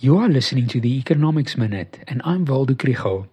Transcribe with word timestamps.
You 0.00 0.16
are 0.18 0.28
listening 0.28 0.68
to 0.68 0.80
the 0.80 0.96
Economics 0.96 1.56
Minute, 1.56 1.98
and 2.06 2.22
I'm 2.24 2.44
Waldo 2.44 2.74
Krugell. 2.74 3.26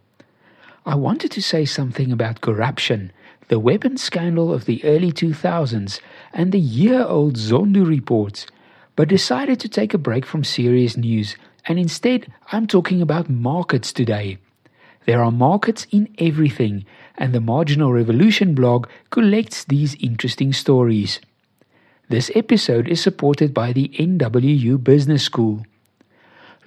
I 0.83 0.95
wanted 0.95 1.29
to 1.33 1.41
say 1.43 1.63
something 1.63 2.11
about 2.11 2.41
corruption, 2.41 3.11
the 3.49 3.59
weapons 3.59 4.01
scandal 4.01 4.51
of 4.51 4.65
the 4.65 4.83
early 4.83 5.11
2000s, 5.11 5.99
and 6.33 6.51
the 6.51 6.59
year 6.59 7.03
old 7.03 7.35
Zondo 7.35 7.87
reports, 7.87 8.47
but 8.95 9.09
decided 9.09 9.59
to 9.59 9.69
take 9.69 9.93
a 9.93 9.99
break 9.99 10.25
from 10.25 10.43
serious 10.43 10.97
news, 10.97 11.35
and 11.67 11.77
instead 11.77 12.33
I'm 12.51 12.65
talking 12.65 12.99
about 12.99 13.29
markets 13.29 13.93
today. 13.93 14.39
There 15.05 15.23
are 15.23 15.31
markets 15.31 15.85
in 15.91 16.09
everything, 16.17 16.83
and 17.15 17.31
the 17.31 17.39
Marginal 17.39 17.93
Revolution 17.93 18.55
blog 18.55 18.87
collects 19.11 19.65
these 19.65 19.93
interesting 19.99 20.51
stories. 20.51 21.19
This 22.09 22.31
episode 22.33 22.87
is 22.87 22.99
supported 22.99 23.53
by 23.53 23.71
the 23.71 23.89
NWU 23.99 24.83
Business 24.83 25.21
School. 25.21 25.63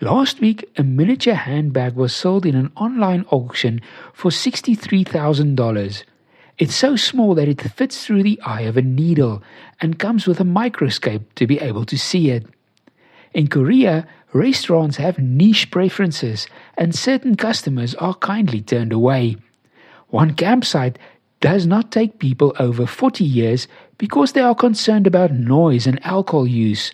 Last 0.00 0.40
week, 0.40 0.70
a 0.76 0.84
miniature 0.84 1.34
handbag 1.34 1.94
was 1.94 2.14
sold 2.14 2.46
in 2.46 2.54
an 2.54 2.70
online 2.76 3.24
auction 3.30 3.80
for 4.12 4.30
$63,000. 4.30 6.04
It's 6.56 6.74
so 6.74 6.94
small 6.94 7.34
that 7.34 7.48
it 7.48 7.60
fits 7.60 8.06
through 8.06 8.22
the 8.22 8.40
eye 8.46 8.60
of 8.62 8.76
a 8.76 8.82
needle 8.82 9.42
and 9.80 9.98
comes 9.98 10.24
with 10.24 10.38
a 10.38 10.44
microscope 10.44 11.34
to 11.34 11.48
be 11.48 11.58
able 11.58 11.84
to 11.84 11.98
see 11.98 12.30
it. 12.30 12.46
In 13.34 13.48
Korea, 13.48 14.06
restaurants 14.32 14.98
have 14.98 15.18
niche 15.18 15.68
preferences 15.72 16.46
and 16.76 16.94
certain 16.94 17.34
customers 17.34 17.96
are 17.96 18.14
kindly 18.14 18.60
turned 18.60 18.92
away. 18.92 19.36
One 20.10 20.34
campsite 20.34 20.96
does 21.40 21.66
not 21.66 21.90
take 21.90 22.20
people 22.20 22.54
over 22.60 22.86
40 22.86 23.24
years 23.24 23.66
because 23.98 24.30
they 24.30 24.42
are 24.42 24.54
concerned 24.54 25.08
about 25.08 25.32
noise 25.32 25.88
and 25.88 26.04
alcohol 26.06 26.46
use. 26.46 26.92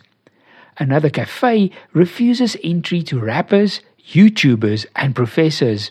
Another 0.79 1.11
cafe 1.11 1.71
refuses 1.93 2.57
entry 2.65 3.03
to 3.03 3.21
rappers, 3.21 3.81
YouTubers, 4.09 4.87
and 4.97 5.15
professors. 5.15 5.91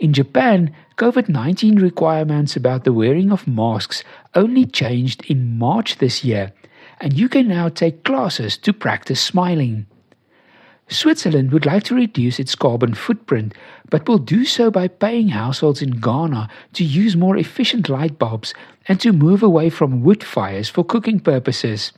In 0.00 0.12
Japan, 0.12 0.74
COVID 0.96 1.28
19 1.28 1.76
requirements 1.76 2.56
about 2.56 2.84
the 2.84 2.92
wearing 2.92 3.30
of 3.30 3.46
masks 3.46 4.02
only 4.34 4.64
changed 4.64 5.24
in 5.26 5.58
March 5.58 5.98
this 5.98 6.24
year, 6.24 6.52
and 7.00 7.12
you 7.12 7.28
can 7.28 7.48
now 7.48 7.68
take 7.68 8.04
classes 8.04 8.56
to 8.58 8.72
practice 8.72 9.20
smiling. 9.20 9.86
Switzerland 10.88 11.52
would 11.52 11.64
like 11.64 11.84
to 11.84 11.94
reduce 11.94 12.38
its 12.38 12.54
carbon 12.54 12.94
footprint, 12.94 13.54
but 13.90 14.08
will 14.08 14.18
do 14.18 14.44
so 14.44 14.70
by 14.70 14.88
paying 14.88 15.28
households 15.28 15.82
in 15.82 16.00
Ghana 16.00 16.48
to 16.74 16.84
use 16.84 17.16
more 17.16 17.36
efficient 17.36 17.88
light 17.88 18.18
bulbs 18.18 18.52
and 18.88 19.00
to 19.00 19.12
move 19.12 19.42
away 19.42 19.70
from 19.70 20.02
wood 20.02 20.22
fires 20.24 20.68
for 20.68 20.84
cooking 20.84 21.20
purposes. 21.20 21.92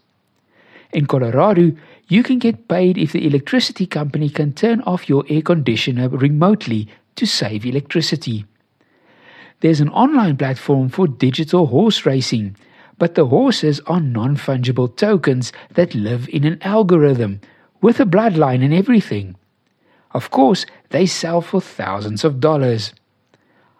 In 0.94 1.06
Colorado, 1.06 1.72
you 2.06 2.22
can 2.22 2.38
get 2.38 2.68
paid 2.68 2.96
if 2.96 3.10
the 3.10 3.26
electricity 3.26 3.84
company 3.84 4.28
can 4.30 4.52
turn 4.52 4.80
off 4.82 5.08
your 5.08 5.24
air 5.28 5.42
conditioner 5.42 6.08
remotely 6.08 6.86
to 7.16 7.26
save 7.26 7.66
electricity. 7.66 8.44
There's 9.58 9.80
an 9.80 9.88
online 9.88 10.36
platform 10.36 10.90
for 10.90 11.08
digital 11.08 11.66
horse 11.66 12.06
racing, 12.06 12.56
but 12.96 13.16
the 13.16 13.26
horses 13.26 13.80
are 13.88 14.00
non 14.00 14.36
fungible 14.36 14.96
tokens 14.96 15.52
that 15.74 15.96
live 15.96 16.28
in 16.28 16.44
an 16.44 16.62
algorithm 16.62 17.40
with 17.80 17.98
a 17.98 18.04
bloodline 18.04 18.64
and 18.64 18.72
everything. 18.72 19.34
Of 20.12 20.30
course, 20.30 20.64
they 20.90 21.06
sell 21.06 21.40
for 21.40 21.60
thousands 21.60 22.22
of 22.22 22.38
dollars. 22.38 22.92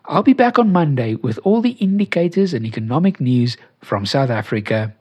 I'll 0.07 0.25
be 0.25 0.33
back 0.33 0.59
on 0.59 0.73
Monday 0.73 1.15
with 1.15 1.39
all 1.45 1.61
the 1.61 1.79
indicators 1.79 2.53
and 2.53 2.67
economic 2.67 3.21
news 3.21 3.57
from 3.81 4.05
South 4.05 4.31
Africa. 4.31 4.93